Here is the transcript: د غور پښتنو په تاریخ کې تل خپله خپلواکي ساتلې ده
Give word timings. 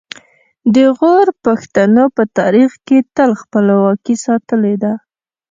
د 0.75 0.77
غور 0.97 1.27
پښتنو 1.45 2.03
په 2.15 2.23
تاریخ 2.39 2.71
کې 2.87 2.97
تل 3.15 3.31
خپله 3.41 3.41
خپلواکي 3.41 4.15
ساتلې 4.25 4.75
ده 4.83 4.93